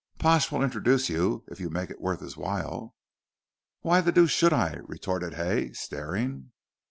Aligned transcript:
"Pash 0.17 0.51
will 0.51 0.63
introduce 0.63 1.09
you 1.09 1.43
if 1.49 1.59
you 1.59 1.69
make 1.69 1.91
it 1.91 2.01
worth 2.01 2.21
his 2.21 2.35
while." 2.35 2.95
"Why 3.81 4.01
the 4.01 4.11
deuce 4.11 4.31
should 4.31 4.51
I," 4.51 4.77
retorted 4.85 5.35
Hay, 5.35 5.73
staring. 5.73 6.49